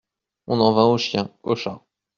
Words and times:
On 0.47 0.59
en 0.61 0.71
vint 0.73 0.85
aux 0.87 0.97
chiens, 0.97 1.29
aux 1.43 1.55
chats. 1.55 1.85